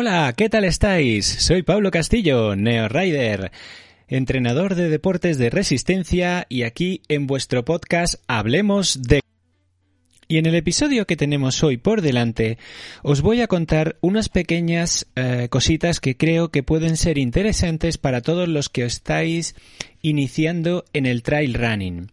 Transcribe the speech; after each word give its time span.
Hola, 0.00 0.32
¿qué 0.36 0.48
tal 0.48 0.62
estáis? 0.62 1.26
Soy 1.26 1.64
Pablo 1.64 1.90
Castillo, 1.90 2.54
Neo 2.54 2.86
Rider, 2.86 3.50
entrenador 4.06 4.76
de 4.76 4.90
deportes 4.90 5.38
de 5.38 5.50
resistencia 5.50 6.46
y 6.48 6.62
aquí 6.62 7.02
en 7.08 7.26
vuestro 7.26 7.64
podcast 7.64 8.14
Hablemos 8.28 9.02
de... 9.02 9.20
Y 10.30 10.36
en 10.36 10.44
el 10.44 10.54
episodio 10.56 11.06
que 11.06 11.16
tenemos 11.16 11.64
hoy 11.64 11.78
por 11.78 12.02
delante 12.02 12.58
os 13.02 13.22
voy 13.22 13.40
a 13.40 13.46
contar 13.46 13.96
unas 14.02 14.28
pequeñas 14.28 15.06
eh, 15.16 15.48
cositas 15.48 16.00
que 16.00 16.18
creo 16.18 16.50
que 16.50 16.62
pueden 16.62 16.98
ser 16.98 17.16
interesantes 17.16 17.96
para 17.96 18.20
todos 18.20 18.46
los 18.46 18.68
que 18.68 18.84
estáis 18.84 19.54
iniciando 20.02 20.84
en 20.92 21.06
el 21.06 21.22
trail 21.22 21.54
running. 21.54 22.10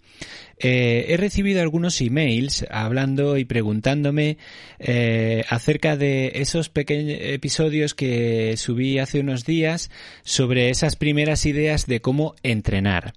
Eh, 0.57 1.07
he 1.09 1.17
recibido 1.17 1.61
algunos 1.61 1.99
emails 1.99 2.65
hablando 2.71 3.35
y 3.35 3.43
preguntándome 3.43 4.37
eh, 4.79 5.43
acerca 5.49 5.97
de 5.97 6.31
esos 6.35 6.69
pequeños 6.69 7.17
episodios 7.19 7.93
que 7.93 8.55
subí 8.55 8.97
hace 8.97 9.19
unos 9.19 9.43
días 9.43 9.91
sobre 10.23 10.69
esas 10.69 10.95
primeras 10.95 11.45
ideas 11.45 11.85
de 11.85 11.99
cómo 11.99 12.35
entrenar. 12.43 13.13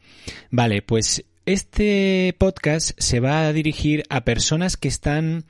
Vale, 0.50 0.82
pues 0.82 1.24
este 1.52 2.34
podcast 2.38 2.90
se 2.98 3.20
va 3.20 3.46
a 3.46 3.52
dirigir 3.52 4.04
a 4.10 4.24
personas 4.24 4.76
que 4.76 4.88
están, 4.88 5.44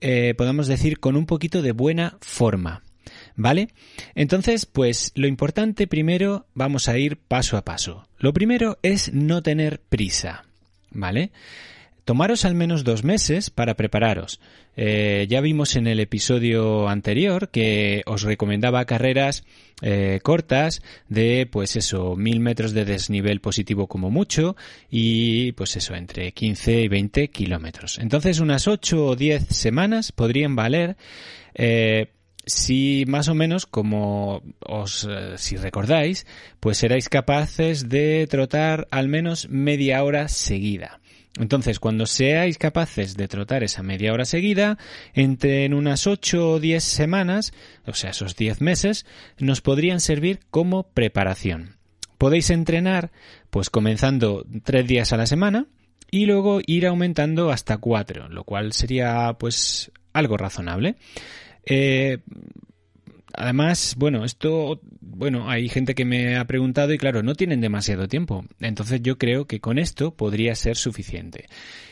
eh, 0.00 0.34
podemos 0.36 0.66
decir, 0.66 1.00
con 1.00 1.16
un 1.16 1.26
poquito 1.26 1.62
de 1.62 1.72
buena 1.72 2.16
forma. 2.20 2.82
¿Vale? 3.36 3.68
Entonces, 4.14 4.64
pues 4.64 5.12
lo 5.14 5.26
importante 5.26 5.86
primero 5.86 6.46
vamos 6.54 6.88
a 6.88 6.98
ir 6.98 7.16
paso 7.16 7.56
a 7.56 7.64
paso. 7.64 8.08
Lo 8.18 8.32
primero 8.32 8.78
es 8.82 9.12
no 9.12 9.42
tener 9.42 9.80
prisa. 9.80 10.44
¿vale? 10.94 11.32
Tomaros 12.04 12.44
al 12.44 12.54
menos 12.54 12.84
dos 12.84 13.02
meses 13.02 13.48
para 13.48 13.76
prepararos. 13.76 14.38
Eh, 14.76 15.26
ya 15.28 15.40
vimos 15.40 15.74
en 15.74 15.86
el 15.86 16.00
episodio 16.00 16.88
anterior 16.88 17.48
que 17.48 18.02
os 18.04 18.22
recomendaba 18.22 18.84
carreras 18.84 19.44
eh, 19.80 20.20
cortas 20.22 20.82
de, 21.08 21.48
pues 21.50 21.76
eso, 21.76 22.14
mil 22.14 22.40
metros 22.40 22.74
de 22.74 22.84
desnivel 22.84 23.40
positivo 23.40 23.86
como 23.86 24.10
mucho 24.10 24.54
y, 24.90 25.52
pues 25.52 25.76
eso, 25.76 25.94
entre 25.94 26.32
15 26.32 26.82
y 26.82 26.88
20 26.88 27.28
kilómetros. 27.28 27.98
Entonces, 27.98 28.38
unas 28.38 28.68
8 28.68 29.06
o 29.06 29.16
10 29.16 29.46
semanas 29.48 30.12
podrían 30.12 30.56
valer. 30.56 30.96
Eh, 31.54 32.10
si 32.44 33.04
más 33.08 33.28
o 33.28 33.34
menos, 33.34 33.64
como 33.64 34.42
os, 34.60 35.08
si 35.36 35.56
recordáis, 35.56 36.26
pues 36.60 36.76
seráis 36.76 37.08
capaces 37.08 37.88
de 37.88 38.26
trotar 38.28 38.86
al 38.90 39.08
menos 39.08 39.48
media 39.48 40.04
hora 40.04 40.28
seguida. 40.28 41.00
Entonces, 41.38 41.80
cuando 41.80 42.06
seáis 42.06 42.58
capaces 42.58 43.16
de 43.16 43.26
trotar 43.26 43.64
esa 43.64 43.82
media 43.82 44.12
hora 44.12 44.24
seguida, 44.24 44.78
entre 45.14 45.64
en 45.64 45.74
unas 45.74 46.06
8 46.06 46.50
o 46.50 46.60
10 46.60 46.82
semanas, 46.82 47.52
o 47.86 47.92
sea, 47.92 48.10
esos 48.10 48.36
10 48.36 48.60
meses, 48.60 49.04
nos 49.38 49.60
podrían 49.60 50.00
servir 50.00 50.40
como 50.50 50.84
preparación. 50.84 51.76
Podéis 52.18 52.50
entrenar, 52.50 53.10
pues 53.50 53.68
comenzando 53.68 54.46
3 54.62 54.86
días 54.86 55.12
a 55.12 55.16
la 55.16 55.26
semana 55.26 55.66
y 56.10 56.26
luego 56.26 56.60
ir 56.64 56.86
aumentando 56.86 57.50
hasta 57.50 57.78
4, 57.78 58.28
lo 58.28 58.44
cual 58.44 58.72
sería 58.72 59.34
pues 59.36 59.90
algo 60.12 60.36
razonable. 60.36 60.94
Eh, 61.66 62.18
Además, 63.36 63.94
bueno, 63.98 64.24
esto, 64.24 64.80
bueno, 65.00 65.50
hay 65.50 65.68
gente 65.68 65.94
que 65.94 66.04
me 66.04 66.36
ha 66.36 66.44
preguntado 66.46 66.92
y 66.92 66.98
claro, 66.98 67.22
no 67.22 67.34
tienen 67.34 67.60
demasiado 67.60 68.08
tiempo. 68.08 68.44
Entonces 68.60 69.02
yo 69.02 69.18
creo 69.18 69.46
que 69.46 69.60
con 69.60 69.78
esto 69.78 70.14
podría 70.14 70.54
ser 70.54 70.76
suficiente. 70.76 71.46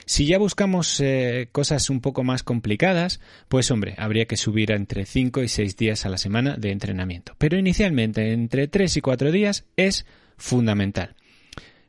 Si 0.07 0.27
ya 0.27 0.39
buscamos 0.39 1.01
eh, 1.01 1.49
cosas 1.53 1.91
un 1.91 2.01
poco 2.01 2.25
más 2.25 2.43
complicadas, 2.43 3.21
pues 3.49 3.71
hombre, 3.71 3.95
habría 3.99 4.27
que 4.27 4.37
subir 4.37 4.73
entre 4.73 5.05
5 5.05 5.43
y 5.43 5.49
6 5.49 5.77
días 5.77 6.07
a 6.07 6.09
la 6.09 6.19
semana 6.19 6.57
de 6.57 6.71
entrenamiento. 6.71 7.35
Pero 7.39 7.59
inicialmente 7.59 8.33
entre 8.33 8.69
3 8.69 8.97
y 8.97 9.01
4 9.01 9.33
días 9.33 9.65
es 9.77 10.07
fundamental. 10.37 11.17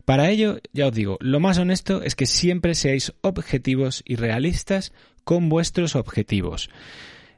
Para 0.06 0.30
ello, 0.30 0.60
ya 0.74 0.88
os 0.88 0.94
digo, 0.94 1.18
lo 1.22 1.40
más 1.40 1.58
honesto 1.58 2.04
es 2.04 2.16
que 2.16 2.26
siempre 2.26 2.76
seáis 2.76 3.14
objetivos 3.22 4.04
y 4.06 4.16
realistas 4.16 4.92
con 5.24 5.48
vuestros 5.48 5.96
objetivos. 5.96 6.70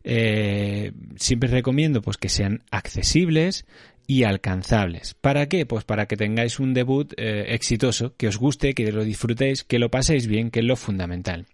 Eh, 0.07 0.91
siempre 1.15 1.49
recomiendo 1.49 2.03
pues 2.03 2.17
que 2.17 2.29
sean 2.29 2.61
accesibles 2.69 3.65
y 4.05 4.23
alcanzables. 4.23 5.15
¿Para 5.15 5.47
qué? 5.49 5.65
Pues 5.65 5.83
para 5.83 6.05
que 6.05 6.15
tengáis 6.15 6.59
un 6.59 6.75
debut 6.75 7.11
eh, 7.17 7.47
exitoso, 7.49 8.15
que 8.15 8.27
os 8.27 8.37
guste, 8.37 8.75
que 8.75 8.91
lo 8.91 9.03
disfrutéis, 9.03 9.63
que 9.63 9.79
lo 9.79 9.89
paséis 9.89 10.27
bien, 10.27 10.51
que 10.51 10.59
es 10.59 10.65
lo 10.65 10.75
fundamental. 10.75 11.47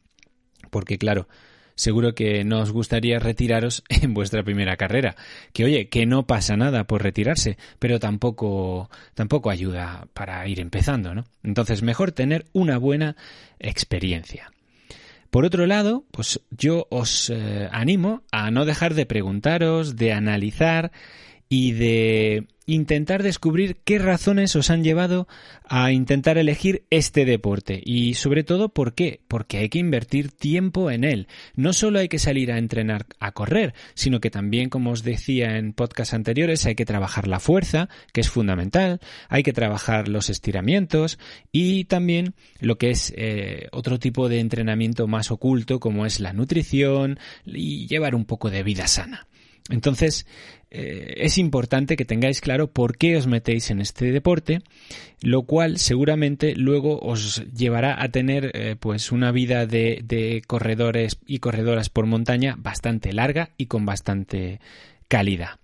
Porque 0.70 0.98
claro, 0.98 1.30
seguro 1.76 2.14
que 2.14 2.44
no 2.44 2.60
os 2.60 2.72
gustaría 2.72 3.20
retiraros 3.20 3.84
en 3.90 4.14
vuestra 4.14 4.44
primera 4.44 4.76
carrera. 4.76 5.16
Que 5.54 5.64
oye, 5.64 5.88
que 5.88 6.06
no 6.06 6.28
pasa 6.28 6.58
nada 6.58 6.84
por 6.84 7.04
retirarse, 7.04 7.58
pero 7.80 8.00
tampoco, 8.00 8.90
tampoco 9.14 9.50
ayuda 9.50 10.08
para 10.14 10.46
ir 10.46 10.60
empezando, 10.60 11.16
¿no? 11.16 11.24
Entonces, 11.42 11.84
mejor 11.84 12.12
tener 12.12 12.46
una 12.52 12.78
buena 12.78 13.16
experiencia. 13.60 14.52
Por 15.32 15.46
otro 15.46 15.66
lado, 15.66 16.06
pues 16.12 16.42
yo 16.50 16.88
os 16.90 17.30
eh, 17.30 17.70
animo 17.72 18.24
a 18.34 18.52
no 18.52 18.66
dejar 18.66 18.94
de 18.94 19.06
preguntaros, 19.06 19.96
de 19.96 20.12
analizar 20.12 20.92
y 21.48 21.72
de 21.72 22.48
intentar 22.74 23.24
descubrir 23.24 23.78
qué 23.84 24.00
razones 24.00 24.56
os 24.56 24.70
han 24.70 24.84
llevado 24.84 25.28
a 25.68 25.92
intentar 25.92 26.38
elegir 26.38 26.86
este 26.90 27.26
deporte 27.26 27.82
y 27.84 28.14
sobre 28.14 28.44
todo 28.44 28.70
por 28.70 28.94
qué, 28.94 29.22
porque 29.28 29.58
hay 29.58 29.70
que 29.70 29.80
invertir 29.80 30.32
tiempo 30.32 30.90
en 30.90 31.04
él. 31.04 31.28
No 31.56 31.74
solo 31.74 32.00
hay 32.00 32.08
que 32.08 32.20
salir 32.20 32.52
a 32.52 32.58
entrenar 32.58 33.06
a 33.20 33.34
correr, 33.34 33.74
sino 33.94 34.20
que 34.20 34.30
también, 34.30 34.70
como 34.70 34.92
os 34.92 35.04
decía 35.04 35.58
en 35.58 35.74
podcasts 35.74 36.14
anteriores, 36.14 36.66
hay 36.66 36.76
que 36.76 36.86
trabajar 36.86 37.28
la 37.28 37.40
fuerza, 37.40 37.90
que 38.14 38.22
es 38.22 38.30
fundamental, 38.30 39.02
hay 39.28 39.44
que 39.44 39.54
trabajar 39.54 40.08
los 40.08 40.30
estiramientos 40.30 41.20
y 41.52 41.86
también 41.86 42.36
lo 42.60 42.78
que 42.78 42.92
es 42.92 43.14
eh, 43.18 43.68
otro 43.72 44.00
tipo 44.00 44.30
de 44.30 44.40
entrenamiento 44.40 45.08
más 45.08 45.32
oculto 45.32 45.80
como 45.80 46.06
es 46.06 46.20
la 46.20 46.34
nutrición 46.34 47.20
y 47.46 47.88
llevar 47.88 48.16
un 48.16 48.26
poco 48.26 48.50
de 48.50 48.64
vida 48.64 48.88
sana. 48.88 49.28
Entonces, 49.72 50.28
eh, 50.70 51.16
es 51.18 51.38
importante 51.38 51.96
que 51.96 52.06
tengáis 52.06 52.42
claro 52.42 52.72
por 52.72 52.98
qué 52.98 53.18
os 53.18 53.26
metéis 53.26 53.72
en 53.72 53.82
este 53.82 54.12
deporte, 54.12 54.62
lo 55.22 55.44
cual 55.44 55.80
seguramente 55.80 56.56
luego 56.56 57.00
os 57.00 57.44
llevará 57.54 58.02
a 58.02 58.10
tener 58.10 58.52
eh, 58.54 58.76
pues 58.80 59.12
una 59.12 59.32
vida 59.32 59.66
de, 59.66 60.42
corredores 60.46 61.18
y 61.26 61.40
corredoras 61.40 61.90
por 61.90 62.06
montaña 62.06 62.56
bastante 62.58 63.14
larga 63.14 63.52
y 63.58 63.66
con 63.66 63.86
bastante 63.86 64.60
calidad. 65.08 65.60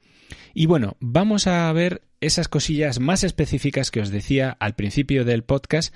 Y 0.54 0.66
bueno, 0.66 0.98
vamos 1.00 1.48
a 1.48 1.72
ver 1.74 2.02
esas 2.20 2.48
cosillas 2.48 3.00
más 3.00 3.24
específicas 3.24 3.92
que 3.92 4.02
os 4.02 4.10
decía 4.10 4.58
al 4.60 4.74
principio 4.76 5.24
del 5.24 5.44
podcast 5.44 5.94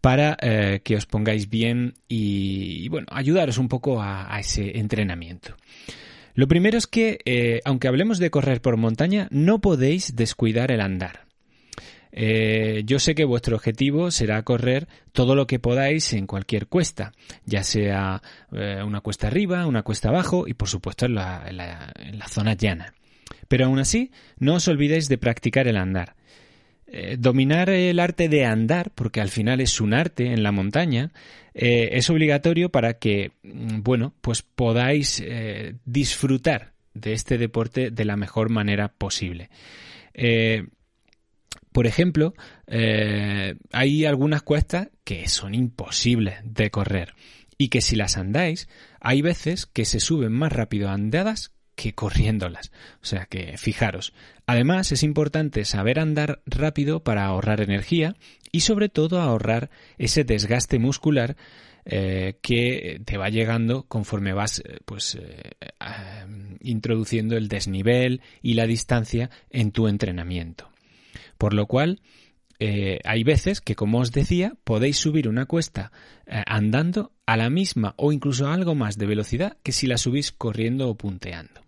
para 0.00 0.36
eh, 0.40 0.80
que 0.82 0.96
os 0.96 1.06
pongáis 1.06 1.48
bien 1.48 1.94
y, 2.08 2.88
bueno, 2.88 3.06
ayudaros 3.10 3.58
un 3.58 3.68
poco 3.68 4.02
a 4.02 4.36
ese 4.40 4.78
entrenamiento. 4.78 5.56
Lo 6.40 6.48
primero 6.48 6.78
es 6.78 6.86
que, 6.86 7.18
eh, 7.26 7.60
aunque 7.66 7.86
hablemos 7.86 8.18
de 8.18 8.30
correr 8.30 8.62
por 8.62 8.78
montaña, 8.78 9.28
no 9.30 9.60
podéis 9.60 10.16
descuidar 10.16 10.72
el 10.72 10.80
andar. 10.80 11.26
Eh, 12.12 12.82
yo 12.86 12.98
sé 12.98 13.14
que 13.14 13.26
vuestro 13.26 13.56
objetivo 13.56 14.10
será 14.10 14.42
correr 14.42 14.88
todo 15.12 15.34
lo 15.34 15.46
que 15.46 15.58
podáis 15.58 16.14
en 16.14 16.26
cualquier 16.26 16.66
cuesta, 16.66 17.12
ya 17.44 17.62
sea 17.62 18.22
eh, 18.52 18.82
una 18.82 19.02
cuesta 19.02 19.26
arriba, 19.26 19.66
una 19.66 19.82
cuesta 19.82 20.08
abajo 20.08 20.48
y 20.48 20.54
por 20.54 20.70
supuesto 20.70 21.04
en 21.04 21.16
la, 21.16 21.92
zona 22.30 22.54
llana. 22.54 22.94
Pero 23.46 23.66
aún 23.66 23.78
así, 23.78 24.10
no 24.38 24.54
os 24.54 24.66
olvidéis 24.66 25.10
de 25.10 25.18
practicar 25.18 25.68
el 25.68 25.76
andar. 25.76 26.16
Dominar 27.18 27.68
el 27.68 28.00
arte 28.00 28.30
de 28.30 28.46
andar, 28.46 28.90
porque 28.94 29.20
al 29.20 29.28
final 29.28 29.60
es 29.60 29.78
un 29.80 29.92
arte 29.92 30.32
en 30.32 30.42
la 30.42 30.52
montaña, 30.52 31.12
eh, 31.54 31.90
es 31.92 32.10
obligatorio 32.10 32.70
para 32.70 32.94
que, 32.94 33.32
mm, 33.42 33.82
bueno, 33.82 34.14
pues 34.20 34.42
podáis 34.42 35.22
eh, 35.24 35.74
disfrutar 35.84 36.72
de 36.94 37.12
este 37.12 37.38
deporte 37.38 37.90
de 37.90 38.04
la 38.04 38.16
mejor 38.16 38.50
manera 38.50 38.88
posible. 38.88 39.48
Por 41.72 41.86
ejemplo, 41.86 42.34
eh, 42.66 43.54
hay 43.72 44.04
algunas 44.04 44.42
cuestas 44.42 44.88
que 45.04 45.28
son 45.28 45.54
imposibles 45.54 46.34
de 46.42 46.70
correr 46.70 47.14
y 47.56 47.68
que 47.68 47.80
si 47.80 47.94
las 47.94 48.16
andáis, 48.16 48.68
hay 49.00 49.22
veces 49.22 49.66
que 49.66 49.84
se 49.84 50.00
suben 50.00 50.32
más 50.32 50.52
rápido 50.52 50.88
andadas 50.88 51.52
que 51.80 51.94
corriéndolas. 51.94 52.72
O 53.02 53.06
sea 53.06 53.24
que 53.24 53.56
fijaros. 53.56 54.12
Además, 54.46 54.92
es 54.92 55.02
importante 55.02 55.64
saber 55.64 55.98
andar 55.98 56.42
rápido 56.44 57.02
para 57.02 57.24
ahorrar 57.24 57.62
energía 57.62 58.16
y 58.52 58.60
sobre 58.60 58.90
todo 58.90 59.20
ahorrar 59.20 59.70
ese 59.96 60.24
desgaste 60.24 60.78
muscular 60.78 61.36
eh, 61.86 62.36
que 62.42 63.00
te 63.06 63.16
va 63.16 63.30
llegando 63.30 63.84
conforme 63.84 64.34
vas 64.34 64.58
eh, 64.58 64.80
pues 64.84 65.14
eh, 65.18 65.54
introduciendo 66.60 67.38
el 67.38 67.48
desnivel 67.48 68.20
y 68.42 68.54
la 68.54 68.66
distancia 68.66 69.30
en 69.48 69.72
tu 69.72 69.88
entrenamiento. 69.88 70.68
Por 71.38 71.54
lo 71.54 71.66
cual, 71.66 72.02
hay 73.04 73.24
veces 73.24 73.62
que, 73.62 73.74
como 73.74 74.00
os 74.00 74.12
decía, 74.12 74.52
podéis 74.64 74.98
subir 74.98 75.28
una 75.28 75.46
cuesta 75.46 75.92
andando 76.26 77.10
a 77.24 77.38
la 77.38 77.48
misma 77.48 77.94
o 77.96 78.12
incluso 78.12 78.48
algo 78.48 78.74
más 78.74 78.98
de 78.98 79.06
velocidad 79.06 79.56
que 79.62 79.72
si 79.72 79.86
la 79.86 79.96
subís 79.96 80.30
corriendo 80.30 80.90
o 80.90 80.94
punteando. 80.94 81.62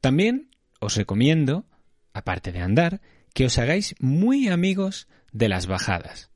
También 0.00 0.50
os 0.80 0.96
recomiendo, 0.96 1.66
aparte 2.12 2.52
de 2.52 2.60
andar, 2.60 3.00
que 3.34 3.44
os 3.44 3.58
hagáis 3.58 3.94
muy 4.00 4.48
amigos 4.48 5.08
de 5.32 5.48
las 5.48 5.66
bajadas. 5.66 6.30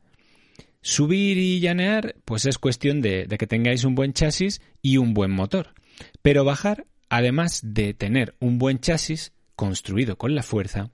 Subir 0.80 1.38
y 1.38 1.60
llanear, 1.60 2.16
pues 2.24 2.44
es 2.44 2.58
cuestión 2.58 3.00
de, 3.00 3.26
que 3.38 3.46
tengáis 3.46 3.84
un 3.84 3.94
buen 3.94 4.12
chasis 4.12 4.60
y 4.82 4.98
un 4.98 5.14
buen 5.14 5.30
motor. 5.30 5.72
Pero 6.20 6.44
bajar, 6.44 6.86
además 7.08 7.60
de 7.64 7.94
tener 7.94 8.34
un 8.38 8.58
buen 8.58 8.80
chasis 8.80 9.32
construido 9.56 10.18
con 10.18 10.34
la 10.34 10.42
fuerza, 10.42 10.90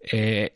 eh, 0.00 0.52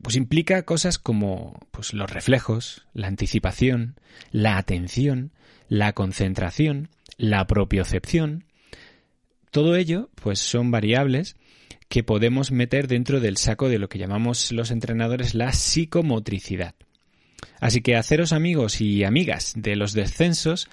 pues 0.00 0.16
implica 0.16 0.62
cosas 0.62 0.98
como 0.98 1.58
pues, 1.72 1.92
los 1.92 2.10
reflejos, 2.10 2.86
la 2.92 3.08
anticipación, 3.08 3.96
la 4.30 4.58
atención, 4.58 5.32
la 5.68 5.92
concentración, 5.92 6.90
la 7.16 7.46
propiocepción, 7.48 8.44
todo 9.50 9.76
ello, 9.76 10.10
pues 10.14 10.38
son 10.38 10.70
variables 10.70 11.36
que 11.88 12.02
podemos 12.02 12.52
meter 12.52 12.86
dentro 12.86 13.20
del 13.20 13.36
saco 13.36 13.68
de 13.68 13.78
lo 13.78 13.88
que 13.88 13.98
llamamos 13.98 14.52
los 14.52 14.70
entrenadores 14.70 15.34
la 15.34 15.52
psicomotricidad. 15.52 16.74
Así 17.60 17.80
que 17.80 17.96
haceros 17.96 18.32
amigos 18.32 18.80
y 18.80 19.04
amigas 19.04 19.54
de 19.56 19.76
los 19.76 19.92
descensos 19.92 20.68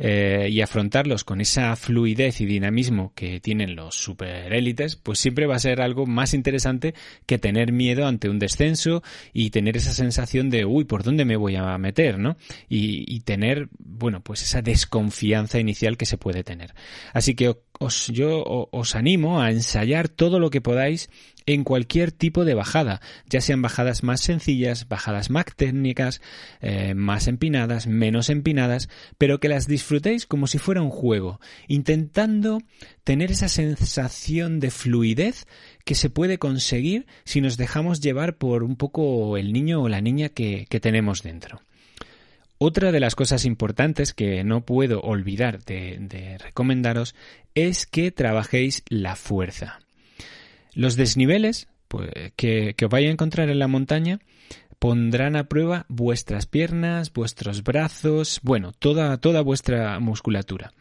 eh, 0.00 0.48
y 0.50 0.60
afrontarlos 0.60 1.24
con 1.24 1.40
esa 1.40 1.74
fluidez 1.74 2.40
y 2.40 2.46
dinamismo 2.46 3.12
que 3.16 3.40
tienen 3.40 3.74
los 3.74 3.96
superélites, 3.96 4.94
pues 4.94 5.18
siempre 5.18 5.46
va 5.46 5.56
a 5.56 5.60
ser 5.60 5.80
algo 5.80 6.06
más 6.06 6.34
interesante 6.34 6.94
que 7.26 7.38
tener 7.38 7.72
miedo 7.72 8.06
ante 8.06 8.28
un 8.28 8.38
descenso 8.38 9.02
y 9.32 9.50
tener 9.50 9.76
esa 9.76 9.92
sensación 9.92 10.50
de, 10.50 10.64
uy, 10.64 10.84
¿por 10.84 11.02
dónde 11.02 11.24
me 11.24 11.36
voy 11.36 11.56
a 11.56 11.76
meter? 11.78 12.18
¿no? 12.18 12.36
Y, 12.68 13.04
y 13.12 13.20
tener, 13.20 13.68
bueno, 13.78 14.22
pues 14.22 14.42
esa 14.42 14.62
desconfianza 14.62 15.58
inicial 15.58 15.96
que 15.96 16.06
se 16.06 16.18
puede 16.18 16.44
tener. 16.44 16.74
Así 17.12 17.34
que 17.34 17.56
os, 17.78 18.08
yo 18.08 18.68
os 18.70 18.94
animo 18.96 19.40
a 19.40 19.50
ensayar 19.50 20.08
todo 20.08 20.38
lo 20.38 20.50
que 20.50 20.60
podáis 20.60 21.08
en 21.46 21.64
cualquier 21.64 22.12
tipo 22.12 22.44
de 22.44 22.52
bajada, 22.52 23.00
ya 23.26 23.40
sean 23.40 23.62
bajadas 23.62 24.02
más 24.02 24.20
sencillas, 24.20 24.86
bajadas 24.86 25.30
más 25.30 25.46
técnicas, 25.56 26.20
eh, 26.60 26.92
más 26.94 27.26
empinadas, 27.26 27.86
menos 27.86 28.28
empinadas, 28.28 28.90
pero 29.16 29.40
que 29.40 29.48
las 29.48 29.66
disfrutéis 29.66 30.26
como 30.26 30.46
si 30.46 30.58
fuera 30.58 30.82
un 30.82 30.90
juego, 30.90 31.40
intentando 31.66 32.60
tener 33.02 33.30
esa 33.30 33.48
sensación 33.48 34.60
de 34.60 34.70
fluidez 34.70 35.46
que 35.86 35.94
se 35.94 36.10
puede 36.10 36.38
conseguir 36.38 37.06
si 37.24 37.40
nos 37.40 37.56
dejamos 37.56 38.00
llevar 38.00 38.36
por 38.36 38.62
un 38.62 38.76
poco 38.76 39.38
el 39.38 39.54
niño 39.54 39.80
o 39.80 39.88
la 39.88 40.02
niña 40.02 40.28
que 40.28 40.66
tenemos 40.82 41.22
dentro. 41.22 41.62
Otra 42.60 42.90
de 42.90 42.98
las 42.98 43.14
cosas 43.14 43.44
importantes 43.44 44.12
que 44.12 44.42
no 44.42 44.62
puedo 44.62 45.00
olvidar 45.00 45.64
de, 45.64 46.38
recomendaros 46.42 47.14
es 47.54 47.86
que 47.86 48.10
trabajéis 48.10 48.82
la 48.88 49.14
fuerza. 49.14 49.78
Los 50.74 50.96
desniveles 50.96 51.68
pues, 51.86 52.10
que, 52.34 52.74
os 52.82 52.90
vaya 52.90 53.08
a 53.08 53.12
encontrar 53.12 53.48
en 53.48 53.60
la 53.60 53.68
montaña 53.68 54.18
pondrán 54.80 55.36
a 55.36 55.44
prueba 55.44 55.86
vuestras 55.88 56.46
piernas, 56.46 57.12
vuestros 57.12 57.62
brazos, 57.62 58.40
bueno, 58.42 58.72
toda, 58.72 59.16
toda 59.18 59.40
vuestra 59.40 60.00
musculatura. 60.00 60.72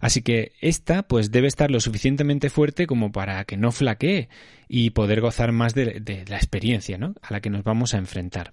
Así 0.00 0.20
que 0.20 0.52
esta 0.60 1.02
pues 1.02 1.30
debe 1.30 1.48
estar 1.48 1.70
lo 1.70 1.80
suficientemente 1.80 2.50
fuerte 2.50 2.86
como 2.86 3.10
para 3.10 3.42
que 3.46 3.56
no 3.56 3.72
flaquee 3.72 4.28
y 4.68 4.90
poder 4.90 5.22
gozar 5.22 5.52
más 5.52 5.74
de, 5.74 6.00
de 6.00 6.26
la 6.28 6.36
experiencia 6.36 6.98
¿no? 6.98 7.14
a 7.22 7.32
la 7.32 7.40
que 7.40 7.50
nos 7.50 7.64
vamos 7.64 7.94
a 7.94 7.98
enfrentar. 7.98 8.52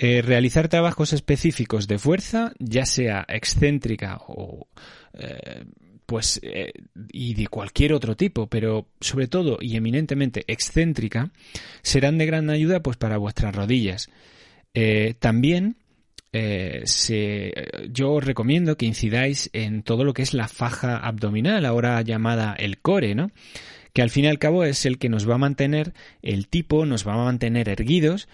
Eh, 0.00 0.22
realizar 0.22 0.68
trabajos 0.68 1.12
específicos 1.12 1.88
de 1.88 1.98
fuerza, 1.98 2.52
ya 2.60 2.86
sea 2.86 3.26
excéntrica 3.28 4.20
o 4.28 4.68
eh, 5.14 5.64
pues 6.06 6.38
eh, 6.44 6.72
y 7.10 7.34
de 7.34 7.48
cualquier 7.48 7.92
otro 7.92 8.14
tipo, 8.14 8.46
pero 8.46 8.86
sobre 9.00 9.26
todo 9.26 9.58
y 9.60 9.74
eminentemente 9.74 10.44
excéntrica, 10.46 11.32
serán 11.82 12.16
de 12.16 12.26
gran 12.26 12.48
ayuda 12.48 12.80
pues 12.80 12.96
para 12.96 13.18
vuestras 13.18 13.52
rodillas. 13.52 14.08
también 15.18 15.78
se, 16.30 17.52
yo 17.90 18.12
os 18.12 18.24
recomiendo 18.24 18.76
que 18.76 18.86
incidáis 18.86 19.50
en 19.52 19.82
todo 19.82 20.04
lo 20.04 20.14
que 20.14 20.22
es 20.22 20.32
la 20.32 20.46
faja 20.46 20.96
abdominal, 20.98 21.66
ahora 21.66 22.00
llamada 22.02 22.54
el 22.54 22.78
core, 22.78 23.16
¿no? 23.16 23.32
que 23.92 24.02
al 24.02 24.10
fin 24.10 24.26
y 24.26 24.28
al 24.28 24.38
cabo 24.38 24.62
es 24.62 24.86
el 24.86 24.98
que 24.98 25.08
nos 25.08 25.28
va 25.28 25.34
a 25.34 25.38
mantener 25.38 25.92
el 26.22 26.46
tipo, 26.46 26.86
nos 26.86 27.04
va 27.04 27.14
a 27.14 27.24
mantener 27.24 27.68
erguidos 27.68 28.28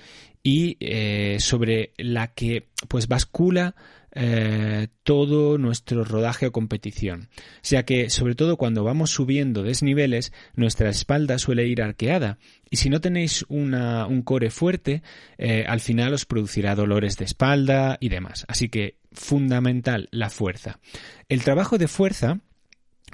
y 0.44 0.76
eh, 0.78 1.38
sobre 1.40 1.94
la 1.96 2.28
que 2.28 2.68
pues 2.86 3.08
bascula 3.08 3.74
eh, 4.12 4.88
todo 5.02 5.58
nuestro 5.58 6.04
rodaje 6.04 6.46
o 6.46 6.52
competición. 6.52 7.30
O 7.32 7.62
sea 7.62 7.84
que, 7.84 8.10
sobre 8.10 8.36
todo 8.36 8.56
cuando 8.56 8.84
vamos 8.84 9.10
subiendo 9.10 9.64
desniveles, 9.64 10.32
nuestra 10.54 10.90
espalda 10.90 11.38
suele 11.38 11.66
ir 11.66 11.82
arqueada. 11.82 12.38
Y 12.70 12.76
si 12.76 12.90
no 12.90 13.00
tenéis 13.00 13.44
una, 13.48 14.06
un 14.06 14.22
core 14.22 14.50
fuerte, 14.50 15.02
eh, 15.38 15.64
al 15.66 15.80
final 15.80 16.12
os 16.12 16.26
producirá 16.26 16.76
dolores 16.76 17.16
de 17.16 17.24
espalda 17.24 17.96
y 17.98 18.08
demás. 18.10 18.44
Así 18.46 18.68
que, 18.68 18.98
fundamental 19.10 20.08
la 20.12 20.30
fuerza. 20.30 20.78
El 21.28 21.42
trabajo 21.42 21.78
de 21.78 21.88
fuerza 21.88 22.40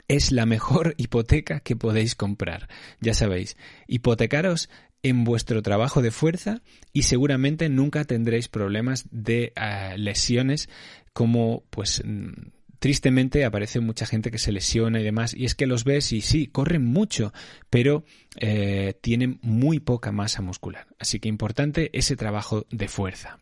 es 0.08 0.32
la 0.32 0.44
mejor 0.44 0.94
hipoteca 0.98 1.60
que 1.60 1.76
podéis 1.76 2.14
comprar. 2.14 2.68
Ya 3.00 3.14
sabéis, 3.14 3.56
hipotecaros 3.86 4.68
en 5.02 5.24
vuestro 5.24 5.62
trabajo 5.62 6.02
de 6.02 6.10
fuerza 6.10 6.62
y 6.92 7.02
seguramente 7.02 7.68
nunca 7.68 8.04
tendréis 8.04 8.48
problemas 8.48 9.06
de 9.10 9.52
eh, 9.56 9.94
lesiones 9.96 10.68
como 11.12 11.64
pues 11.70 12.02
mm, 12.04 12.50
tristemente 12.78 13.44
aparece 13.44 13.80
mucha 13.80 14.06
gente 14.06 14.30
que 14.30 14.38
se 14.38 14.52
lesiona 14.52 15.00
y 15.00 15.04
demás 15.04 15.34
y 15.34 15.44
es 15.44 15.54
que 15.54 15.66
los 15.66 15.84
ves 15.84 16.12
y 16.12 16.20
sí, 16.20 16.46
corren 16.46 16.84
mucho 16.84 17.32
pero 17.68 18.04
eh, 18.36 18.94
tienen 19.00 19.38
muy 19.42 19.80
poca 19.80 20.12
masa 20.12 20.42
muscular. 20.42 20.86
Así 20.98 21.20
que 21.20 21.28
importante 21.28 21.90
ese 21.92 22.16
trabajo 22.16 22.66
de 22.70 22.88
fuerza. 22.88 23.38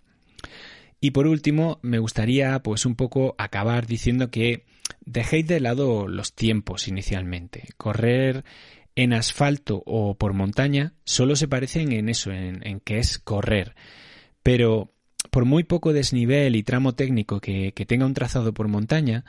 Y 1.01 1.13
por 1.13 1.27
último 1.27 1.79
me 1.83 1.99
gustaría 1.99 2.59
pues 2.61 2.85
un 2.85 2.97
poco 2.97 3.35
acabar 3.39 3.87
diciendo 3.87 4.31
que 4.31 4.65
dejéis 5.05 5.47
de 5.47 5.61
lado 5.61 6.09
los 6.09 6.35
tiempos 6.35 6.89
inicialmente. 6.89 7.69
Correr 7.77 8.45
en 8.99 9.13
asfalto 9.13 9.81
o 9.87 10.17
por 10.17 10.33
montaña 10.33 10.93
solo 11.05 11.37
se 11.37 11.47
parecen 11.47 11.93
en 11.93 12.09
eso, 12.09 12.33
en, 12.33 12.81
que 12.81 12.99
es 12.99 13.21
correr. 13.21 13.77
Pero 14.43 14.93
por 15.31 15.45
muy 15.45 15.63
poco 15.63 15.93
desnivel 15.93 16.57
y 16.57 16.65
tramo 16.65 16.97
técnico 16.97 17.41
que, 17.41 17.73
tenga 17.87 18.07
un 18.07 18.15
trazado 18.15 18.53
por 18.53 18.67
montaña, 18.67 19.25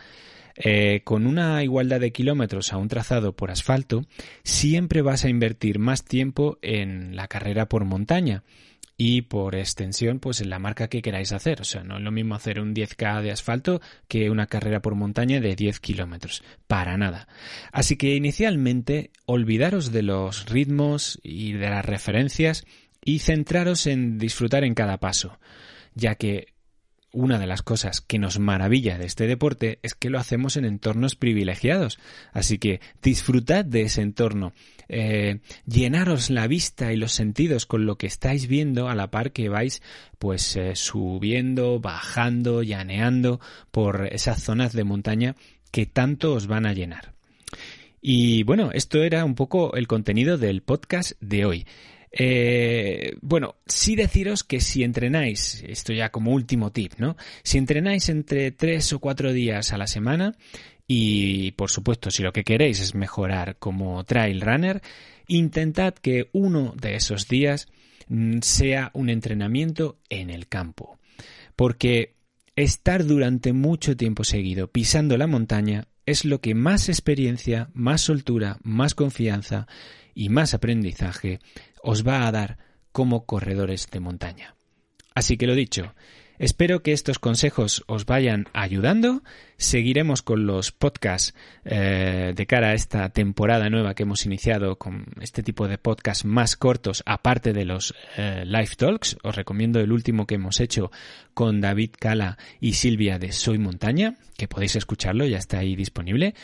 eh, 0.56 1.02
con 1.04 1.28
una 1.28 1.64
igualdad 1.64 2.00
de 2.00 2.12
kilómetros 2.12 2.74
a 2.74 2.78
un 2.78 2.88
trazado 2.88 3.36
por 3.36 3.52
asfalto, 3.52 4.06
siempre 4.44 5.04
vas 5.04 5.24
a 5.24 5.30
invertir 5.30 5.78
más 5.78 6.04
tiempo 6.04 6.58
en 6.64 7.16
la 7.16 7.28
carrera 7.28 7.70
por 7.70 7.86
montaña 7.86 8.44
y 9.02 9.22
por 9.22 9.56
extensión, 9.56 10.20
pues 10.20 10.42
en 10.42 10.50
la 10.50 10.60
marca 10.60 10.90
que 10.90 11.02
queráis 11.02 11.32
hacer. 11.32 11.62
O 11.62 11.64
sea, 11.64 11.86
no 11.86 11.96
es 11.96 12.04
lo 12.04 12.12
mismo 12.12 12.36
hacer 12.36 12.60
un 12.60 12.76
10K 12.76 13.22
de 13.22 13.32
asfalto 13.32 13.82
que 14.10 14.30
una 14.30 14.48
carrera 14.48 14.82
por 14.82 14.94
montaña 14.96 15.40
de 15.40 15.56
10 15.56 15.80
kilómetros. 15.80 16.44
Para 16.68 16.98
nada. 16.98 17.30
Así 17.72 17.96
que 17.96 18.14
inicialmente, 18.16 19.12
olvidaros 19.26 19.94
de 19.94 20.02
los 20.04 20.48
ritmos 20.48 21.18
y 21.24 21.54
de 21.54 21.70
las 21.70 21.86
referencias 21.86 22.66
y 23.02 23.20
centraros 23.20 23.88
en 23.88 24.18
disfrutar 24.18 24.66
en 24.66 24.74
cada 24.74 24.98
paso, 24.98 25.40
ya 25.96 26.16
que 26.16 26.48
una 27.12 27.40
de 27.40 27.48
las 27.48 27.62
cosas 27.62 28.02
que 28.02 28.20
nos 28.20 28.40
maravilla 28.40 28.98
de 28.98 29.06
este 29.06 29.28
deporte 29.28 29.80
es 29.82 29.96
que 29.96 30.10
lo 30.10 30.20
hacemos 30.20 30.58
en 30.58 30.66
entornos 30.66 31.16
privilegiados. 31.16 32.00
Así 32.34 32.58
que 32.58 32.82
disfrutad 33.02 33.66
de 33.66 33.84
ese 33.84 34.02
entorno. 34.02 34.54
Eh, 34.88 35.40
llenaros 35.66 36.30
la 36.30 36.48
vista 36.48 36.92
y 36.92 36.98
los 36.98 37.12
sentidos 37.12 37.66
con 37.66 37.86
lo 37.86 37.98
que 37.98 38.08
estáis 38.08 38.48
viendo 38.48 38.90
a 38.90 38.96
la 38.96 39.12
par 39.12 39.32
que 39.32 39.50
vais 39.50 39.82
pues 40.18 40.56
eh, 40.56 40.76
subiendo, 40.76 41.80
bajando, 41.80 42.64
llaneando 42.64 43.40
por 43.72 44.08
esas 44.12 44.42
zonas 44.42 44.74
de 44.74 44.84
montaña 44.84 45.36
que 45.72 45.86
tanto 45.86 46.34
os 46.34 46.48
van 46.48 46.66
a 46.66 46.74
llenar. 46.74 47.14
Y 48.02 48.44
bueno, 48.44 48.72
esto 48.74 49.04
era 49.04 49.26
un 49.26 49.36
poco 49.36 49.76
el 49.76 49.88
contenido 49.88 50.38
del 50.38 50.62
podcast 50.62 51.14
de 51.20 51.46
hoy. 51.46 51.66
Eh, 52.12 53.16
bueno, 53.22 53.56
sí 53.66 53.96
deciros 53.96 54.44
que 54.44 54.62
si 54.62 54.84
entrenáis, 54.84 55.64
esto 55.68 55.94
ya 55.94 56.10
como 56.10 56.32
último 56.32 56.72
tip, 56.72 56.94
¿no? 56.98 57.16
Si 57.44 57.58
entrenáis 57.58 58.10
entre 58.10 58.52
tres 58.52 58.92
o 58.94 59.00
cuatro 59.00 59.32
días 59.32 59.74
a 59.74 59.78
la 59.78 59.88
semana, 59.88 60.36
y 60.88 61.52
por 61.52 61.70
supuesto, 61.70 62.10
si 62.10 62.24
lo 62.24 62.34
que 62.34 62.44
queréis 62.44 62.80
es 62.80 62.96
mejorar 62.96 63.58
como 63.58 64.04
trail 64.06 64.42
runner, 64.42 64.82
intentad 65.28 65.94
que 65.94 66.30
uno 66.34 66.74
de 66.76 66.96
esos 66.96 67.28
días 67.28 67.68
mm, 68.08 68.40
sea 68.42 68.90
un 68.94 69.10
entrenamiento 69.10 70.00
en 70.10 70.32
el 70.32 70.48
campo. 70.48 70.98
Porque 71.56 72.16
estar 72.56 73.06
durante 73.06 73.54
mucho 73.54 73.96
tiempo 73.96 74.24
seguido 74.24 74.68
pisando 74.68 75.16
la 75.16 75.28
montaña 75.28 75.88
es 76.08 76.26
lo 76.26 76.42
que 76.42 76.56
más 76.56 76.90
experiencia, 76.90 77.70
más 77.74 78.02
soltura, 78.02 78.58
más 78.64 78.96
confianza 78.96 79.68
y 80.14 80.30
más 80.30 80.54
aprendizaje 80.54 81.40
os 81.84 82.08
va 82.08 82.28
a 82.28 82.32
dar 82.32 82.58
como 82.92 83.26
corredores 83.26 83.90
de 83.92 84.00
montaña. 84.00 84.56
Así 85.14 85.38
que 85.38 85.48
lo 85.48 85.56
dicho, 85.56 85.94
Espero 86.40 86.82
que 86.82 86.94
estos 86.94 87.20
consejos 87.20 87.84
os 87.86 88.06
vayan 88.06 88.48
ayudando. 88.54 89.24
Seguiremos 89.58 90.22
con 90.22 90.46
los 90.46 90.72
podcasts 90.72 91.36
eh, 91.66 92.32
de 92.34 92.46
cara 92.46 92.70
a 92.70 92.74
esta 92.74 93.10
temporada 93.10 93.70
nueva 93.70 93.94
que 93.94 94.04
hemos 94.04 94.26
iniciado 94.26 94.78
con 94.78 95.06
este 95.20 95.44
tipo 95.44 95.68
de 95.68 95.78
podcasts 95.78 96.24
más 96.24 96.56
cortos, 96.56 97.04
aparte 97.06 97.52
de 97.52 97.66
los 97.66 97.94
eh, 98.16 98.44
live 98.46 98.76
talks. 98.78 99.18
Os 99.22 99.36
recomiendo 99.36 99.82
el 99.82 99.92
último 99.92 100.26
que 100.26 100.36
hemos 100.36 100.62
hecho 100.62 100.92
con 101.34 101.60
David 101.60 101.92
Cala 102.00 102.38
y 102.62 102.74
Silvia 102.74 103.20
de 103.20 103.34
Soy 103.34 103.58
Montaña, 103.58 104.16
que 104.38 104.48
podéis 104.48 104.78
escucharlo, 104.78 105.26
ya 105.26 105.38
está 105.38 105.60
ahí 105.60 105.76
disponible. 105.76 106.36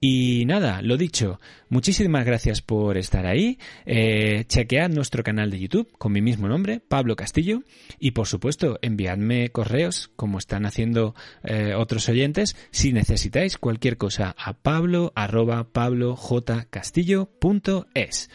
Y 0.00 0.44
nada, 0.46 0.82
lo 0.82 0.96
dicho, 0.96 1.40
muchísimas 1.68 2.24
gracias 2.26 2.60
por 2.60 2.96
estar 2.96 3.24
ahí. 3.24 3.58
Eh, 3.86 4.44
chequead 4.48 4.90
nuestro 4.90 5.22
canal 5.22 5.50
de 5.50 5.60
YouTube 5.60 5.92
con 5.96 6.10
mi 6.10 6.20
mismo 6.20 6.48
nombre, 6.48 6.80
Pablo 6.80 7.14
Castillo. 7.14 7.62
Y 8.00 8.10
por 8.10 8.26
supuesto, 8.26 8.78
enviadme 8.82 9.41
correos, 9.50 10.10
como 10.16 10.38
están 10.38 10.66
haciendo 10.66 11.14
eh, 11.42 11.74
otros 11.76 12.08
oyentes, 12.08 12.56
si 12.70 12.92
necesitáis 12.92 13.58
cualquier 13.58 13.96
cosa 13.96 14.36
a 14.38 14.52
pablo 14.52 15.12
arroba 15.14 15.64
pablojcastillo.es. 15.64 18.30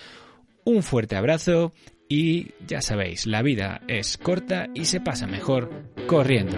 Un 0.66 0.84
fuerte 0.84 1.16
abrazo 1.16 1.72
y 2.10 2.52
ya 2.66 2.82
sabéis, 2.82 3.26
la 3.26 3.42
vida 3.42 3.80
es 3.88 4.18
corta 4.18 4.68
y 4.74 4.84
se 4.86 5.00
pasa 5.00 5.28
mejor 5.28 5.72
corriendo. 6.08 6.58